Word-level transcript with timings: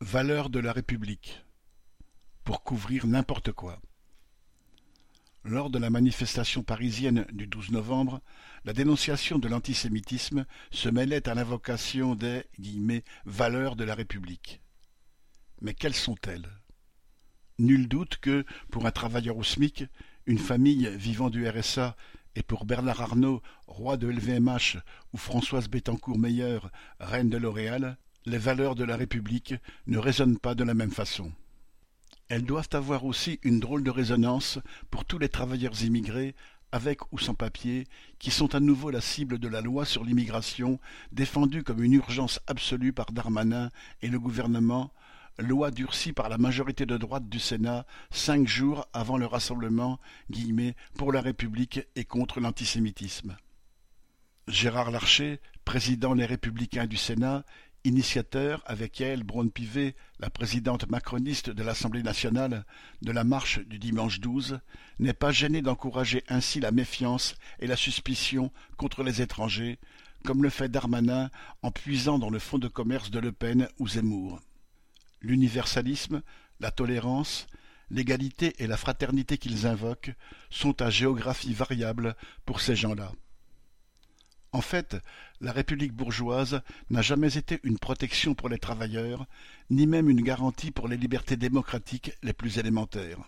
valeurs 0.00 0.50
de 0.50 0.58
la 0.58 0.72
République 0.72 1.44
pour 2.44 2.62
couvrir 2.62 3.06
n'importe 3.06 3.52
quoi. 3.52 3.80
Lors 5.44 5.70
de 5.70 5.78
la 5.78 5.90
manifestation 5.90 6.62
parisienne 6.62 7.26
du 7.32 7.46
12 7.46 7.70
novembre, 7.70 8.20
la 8.64 8.72
dénonciation 8.72 9.38
de 9.38 9.48
l'antisémitisme 9.48 10.46
se 10.70 10.88
mêlait 10.88 11.28
à 11.28 11.34
l'invocation 11.34 12.14
des 12.14 12.44
valeurs 13.24 13.76
de 13.76 13.84
la 13.84 13.94
République. 13.94 14.60
Mais 15.60 15.74
quelles 15.74 15.94
sont-elles? 15.94 16.48
Nul 17.58 17.88
doute 17.88 18.18
que, 18.18 18.44
pour 18.70 18.86
un 18.86 18.90
travailleur 18.90 19.36
au 19.36 19.42
SMIC, 19.42 19.84
une 20.26 20.38
famille 20.38 20.88
vivant 20.96 21.30
du 21.30 21.48
RSA 21.48 21.96
et 22.34 22.42
pour 22.42 22.64
Bernard 22.64 23.00
Arnault, 23.00 23.42
roi 23.66 23.96
de 23.96 24.08
LVMH, 24.08 24.78
ou 25.12 25.16
Françoise 25.16 25.68
Bettencourt-Meyer, 25.68 26.60
reine 27.00 27.30
de 27.30 27.36
L'Oréal, 27.36 27.96
les 28.26 28.38
valeurs 28.38 28.74
de 28.74 28.84
la 28.84 28.96
République 28.96 29.54
ne 29.86 29.98
résonnent 29.98 30.38
pas 30.38 30.54
de 30.54 30.64
la 30.64 30.74
même 30.74 30.90
façon. 30.90 31.32
Elles 32.28 32.44
doivent 32.44 32.68
avoir 32.72 33.04
aussi 33.04 33.40
une 33.42 33.60
drôle 33.60 33.82
de 33.82 33.90
résonance 33.90 34.58
pour 34.90 35.04
tous 35.04 35.18
les 35.18 35.30
travailleurs 35.30 35.82
immigrés, 35.82 36.34
avec 36.72 37.10
ou 37.12 37.18
sans 37.18 37.34
papier, 37.34 37.86
qui 38.18 38.30
sont 38.30 38.54
à 38.54 38.60
nouveau 38.60 38.90
la 38.90 39.00
cible 39.00 39.38
de 39.38 39.48
la 39.48 39.62
loi 39.62 39.86
sur 39.86 40.04
l'immigration, 40.04 40.78
défendue 41.12 41.62
comme 41.62 41.82
une 41.82 41.94
urgence 41.94 42.40
absolue 42.46 42.92
par 42.92 43.12
Darmanin 43.12 43.70
et 44.02 44.08
le 44.08 44.20
gouvernement, 44.20 44.92
loi 45.38 45.70
durcie 45.70 46.12
par 46.12 46.28
la 46.28 46.36
majorité 46.36 46.84
de 46.84 46.96
droite 46.96 47.28
du 47.28 47.38
Sénat 47.38 47.86
cinq 48.10 48.46
jours 48.46 48.86
avant 48.92 49.16
le 49.16 49.26
rassemblement 49.26 50.00
pour 50.96 51.12
la 51.12 51.20
République 51.20 51.80
et 51.96 52.04
contre 52.04 52.40
l'antisémitisme. 52.40 53.36
Gérard 54.48 54.90
Larcher, 54.90 55.40
président 55.64 56.14
Les 56.14 56.26
Républicains 56.26 56.86
du 56.86 56.96
Sénat, 56.96 57.44
initiateur, 57.84 58.62
avec 58.66 59.00
elle, 59.00 59.22
Braun-Pivet, 59.22 59.94
la 60.18 60.30
présidente 60.30 60.88
macroniste 60.90 61.50
de 61.50 61.62
l'Assemblée 61.62 62.02
nationale, 62.02 62.64
de 63.02 63.12
la 63.12 63.24
marche 63.24 63.60
du 63.60 63.78
dimanche 63.78 64.20
12, 64.20 64.60
n'est 64.98 65.12
pas 65.12 65.30
gêné 65.30 65.62
d'encourager 65.62 66.24
ainsi 66.28 66.60
la 66.60 66.72
méfiance 66.72 67.36
et 67.60 67.66
la 67.66 67.76
suspicion 67.76 68.52
contre 68.76 69.02
les 69.02 69.22
étrangers, 69.22 69.78
comme 70.24 70.42
le 70.42 70.50
fait 70.50 70.68
Darmanin 70.68 71.30
en 71.62 71.70
puisant 71.70 72.18
dans 72.18 72.30
le 72.30 72.38
fonds 72.38 72.58
de 72.58 72.68
commerce 72.68 73.10
de 73.10 73.18
Le 73.18 73.32
Pen 73.32 73.68
ou 73.78 73.88
Zemmour. 73.88 74.40
L'universalisme, 75.20 76.22
la 76.60 76.70
tolérance, 76.70 77.46
l'égalité 77.90 78.54
et 78.58 78.66
la 78.66 78.76
fraternité 78.76 79.38
qu'ils 79.38 79.66
invoquent 79.66 80.14
sont 80.50 80.82
à 80.82 80.90
géographie 80.90 81.54
variable 81.54 82.16
pour 82.44 82.60
ces 82.60 82.76
gens-là. 82.76 83.12
En 84.52 84.62
fait, 84.62 84.96
la 85.40 85.52
République 85.52 85.92
bourgeoise 85.92 86.62
n'a 86.90 87.02
jamais 87.02 87.36
été 87.36 87.60
une 87.64 87.78
protection 87.78 88.34
pour 88.34 88.48
les 88.48 88.58
travailleurs, 88.58 89.26
ni 89.68 89.86
même 89.86 90.08
une 90.08 90.22
garantie 90.22 90.70
pour 90.70 90.88
les 90.88 90.96
libertés 90.96 91.36
démocratiques 91.36 92.12
les 92.22 92.32
plus 92.32 92.58
élémentaires. 92.58 93.20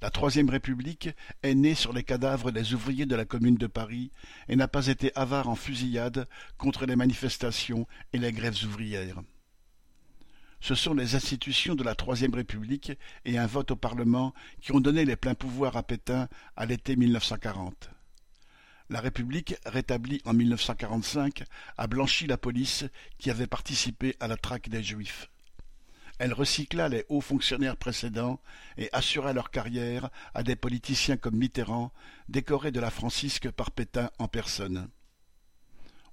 La 0.00 0.10
Troisième 0.10 0.48
République 0.48 1.10
est 1.42 1.54
née 1.54 1.74
sur 1.74 1.92
les 1.92 2.04
cadavres 2.04 2.52
des 2.52 2.72
ouvriers 2.72 3.04
de 3.04 3.16
la 3.16 3.24
Commune 3.24 3.56
de 3.56 3.66
Paris 3.66 4.12
et 4.48 4.56
n'a 4.56 4.68
pas 4.68 4.86
été 4.86 5.12
avare 5.14 5.48
en 5.48 5.56
fusillade 5.56 6.26
contre 6.56 6.86
les 6.86 6.96
manifestations 6.96 7.86
et 8.12 8.18
les 8.18 8.32
grèves 8.32 8.64
ouvrières. 8.64 9.20
Ce 10.60 10.74
sont 10.74 10.94
les 10.94 11.16
institutions 11.16 11.74
de 11.74 11.84
la 11.84 11.94
Troisième 11.94 12.34
République 12.34 12.92
et 13.24 13.38
un 13.38 13.46
vote 13.46 13.72
au 13.72 13.76
Parlement 13.76 14.34
qui 14.60 14.72
ont 14.72 14.80
donné 14.80 15.04
les 15.04 15.16
pleins 15.16 15.34
pouvoirs 15.34 15.76
à 15.76 15.82
Pétain 15.82 16.28
à 16.56 16.64
l'été 16.64 16.96
1940. 16.96 17.90
La 18.90 19.00
République, 19.00 19.54
rétablie 19.66 20.22
en 20.24 20.32
1945, 20.32 21.44
a 21.76 21.86
blanchi 21.86 22.26
la 22.26 22.38
police 22.38 22.86
qui 23.18 23.30
avait 23.30 23.46
participé 23.46 24.16
à 24.18 24.28
la 24.28 24.38
traque 24.38 24.70
des 24.70 24.82
Juifs. 24.82 25.28
Elle 26.18 26.32
recycla 26.32 26.88
les 26.88 27.04
hauts 27.10 27.20
fonctionnaires 27.20 27.76
précédents 27.76 28.40
et 28.78 28.88
assura 28.92 29.34
leur 29.34 29.50
carrière 29.50 30.08
à 30.32 30.42
des 30.42 30.56
politiciens 30.56 31.18
comme 31.18 31.36
Mitterrand, 31.36 31.92
décorés 32.30 32.72
de 32.72 32.80
la 32.80 32.90
Francisque 32.90 33.50
par 33.50 33.72
Pétain 33.72 34.10
en 34.18 34.26
personne. 34.26 34.88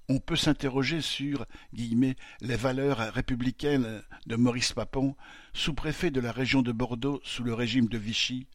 On 0.10 0.20
peut 0.20 0.36
s'interroger 0.36 1.00
sur 1.00 1.46
les 1.72 2.56
valeurs 2.58 2.98
républicaines 3.14 4.04
de 4.28 4.36
Maurice 4.36 4.74
Papon, 4.74 5.16
sous-préfet 5.54 6.12
de 6.12 6.20
la 6.20 6.34
région 6.34 6.62
de 6.62 6.74
Bordeaux 6.74 7.22
sous 7.24 7.44
le 7.44 7.54
régime 7.54 7.88
de 7.88 7.98
Vichy, 7.98 8.48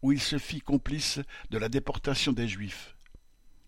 où 0.00 0.12
il 0.12 0.20
se 0.20 0.38
fit 0.38 0.60
complice 0.60 1.20
de 1.50 1.58
la 1.58 1.68
déportation 1.68 2.32
des 2.32 2.46
Juifs. 2.46 2.93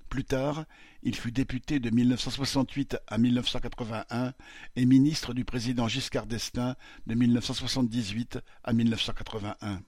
Plus 0.09 0.25
tard, 0.25 0.65
il 1.03 1.15
fut 1.15 1.33
député 1.33 1.81
de 1.81 1.91
1968 1.91 2.99
à 3.07 3.19
1981 3.19 4.33
et 4.77 4.87
ministre 4.87 5.35
du 5.35 5.45
président 5.45 5.89
Giscard 5.89 6.27
d'Estaing 6.27 6.77
de 7.07 7.15
1978 7.15 8.39
à 8.65 8.73
1981. 8.73 9.83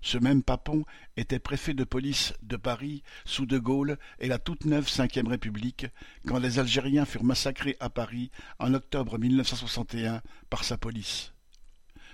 Ce 0.00 0.16
même 0.16 0.42
Papon 0.42 0.84
était 1.16 1.40
préfet 1.40 1.74
de 1.74 1.82
police 1.82 2.32
de 2.42 2.56
Paris 2.56 3.02
sous 3.24 3.46
De 3.46 3.58
Gaulle 3.58 3.98
et 4.20 4.28
la 4.28 4.38
toute 4.38 4.64
neuve 4.64 4.88
Cinquième 4.88 5.26
République 5.26 5.86
quand 6.26 6.38
les 6.38 6.60
Algériens 6.60 7.04
furent 7.04 7.24
massacrés 7.24 7.76
à 7.80 7.90
Paris 7.90 8.30
en 8.60 8.74
octobre 8.74 9.18
1961 9.18 10.22
par 10.50 10.62
sa 10.62 10.78
police. 10.78 11.32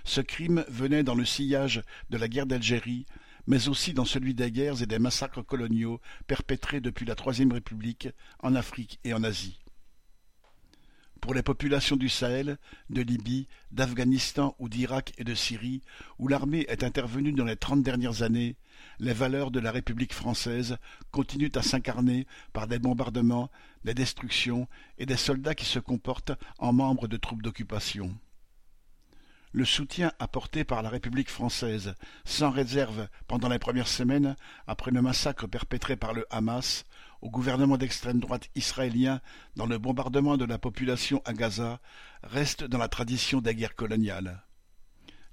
Ce 0.03 0.21
crime 0.21 0.65
venait 0.67 1.03
dans 1.03 1.15
le 1.15 1.25
sillage 1.25 1.81
de 2.09 2.17
la 2.17 2.27
guerre 2.27 2.47
d'Algérie 2.47 3.05
mais 3.47 3.67
aussi 3.67 3.93
dans 3.93 4.05
celui 4.05 4.33
des 4.33 4.51
guerres 4.51 4.81
et 4.81 4.87
des 4.87 4.99
massacres 4.99 5.45
coloniaux 5.45 6.01
perpétrés 6.27 6.81
depuis 6.81 7.05
la 7.05 7.15
Troisième 7.15 7.51
République 7.51 8.09
en 8.39 8.55
Afrique 8.55 8.99
et 9.03 9.13
en 9.13 9.23
Asie. 9.23 9.59
Pour 11.21 11.33
les 11.33 11.41
populations 11.41 11.95
du 11.95 12.07
Sahel, 12.07 12.57
de 12.91 13.01
Libye, 13.01 13.47
d'Afghanistan 13.71 14.55
ou 14.59 14.69
d'Irak 14.69 15.13
et 15.17 15.23
de 15.23 15.33
Syrie, 15.33 15.81
où 16.19 16.27
l'armée 16.27 16.65
est 16.67 16.83
intervenue 16.83 17.31
dans 17.31 17.45
les 17.45 17.55
trente 17.55 17.81
dernières 17.81 18.21
années, 18.21 18.57
les 18.99 19.13
valeurs 19.13 19.49
de 19.49 19.59
la 19.59 19.71
République 19.71 20.13
française 20.13 20.77
continuent 21.11 21.51
à 21.55 21.63
s'incarner 21.63 22.27
par 22.53 22.67
des 22.67 22.77
bombardements, 22.77 23.49
des 23.85 23.95
destructions 23.95 24.67
et 24.99 25.07
des 25.07 25.17
soldats 25.17 25.55
qui 25.55 25.65
se 25.65 25.79
comportent 25.79 26.33
en 26.59 26.73
membres 26.73 27.07
de 27.07 27.17
troupes 27.17 27.41
d'occupation 27.41 28.15
le 29.55 29.63
soutien 29.63 30.11
apporté 30.19 30.65
par 30.65 30.81
la 30.81 30.89
République 30.89 31.29
française 31.29 31.95
sans 32.25 32.49
réserve 32.49 33.07
pendant 33.25 33.47
les 33.47 33.57
premières 33.57 33.87
semaines 33.87 34.35
après 34.67 34.91
le 34.91 35.01
massacre 35.01 35.47
perpétré 35.47 35.95
par 35.95 36.13
le 36.13 36.25
Hamas 36.29 36.83
au 37.21 37.29
gouvernement 37.29 37.77
d'extrême 37.77 38.19
droite 38.19 38.49
israélien 38.55 39.21
dans 39.55 39.65
le 39.65 39.77
bombardement 39.77 40.35
de 40.35 40.43
la 40.43 40.57
population 40.57 41.21
à 41.23 41.31
Gaza 41.31 41.79
reste 42.23 42.65
dans 42.65 42.77
la 42.77 42.89
tradition 42.89 43.39
des 43.39 43.55
guerres 43.55 43.75
coloniales. 43.75 44.43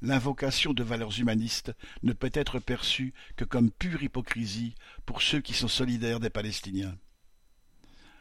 L'invocation 0.02 0.72
de 0.72 0.84
valeurs 0.84 1.18
humanistes 1.18 1.72
ne 2.04 2.12
peut 2.12 2.30
être 2.32 2.60
perçue 2.60 3.14
que 3.34 3.44
comme 3.44 3.72
pure 3.72 4.04
hypocrisie 4.04 4.76
pour 5.04 5.20
ceux 5.20 5.40
qui 5.40 5.52
sont 5.52 5.66
solidaires 5.66 6.20
des 6.20 6.30
Palestiniens 6.30 6.96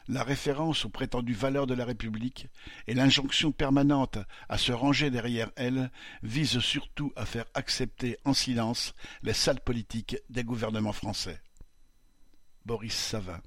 la 0.07 0.23
référence 0.23 0.85
aux 0.85 0.89
prétendues 0.89 1.33
valeurs 1.33 1.67
de 1.67 1.73
la 1.73 1.85
République 1.85 2.47
et 2.87 2.93
l'injonction 2.93 3.51
permanente 3.51 4.17
à 4.49 4.57
se 4.57 4.71
ranger 4.71 5.09
derrière 5.09 5.51
elles 5.55 5.91
visent 6.23 6.59
surtout 6.59 7.13
à 7.15 7.25
faire 7.25 7.45
accepter 7.53 8.17
en 8.25 8.33
silence 8.33 8.93
les 9.23 9.33
sales 9.33 9.61
politiques 9.61 10.17
des 10.29 10.43
gouvernements 10.43 10.93
français. 10.93 11.41
Boris 12.65 12.95
Savin 12.95 13.41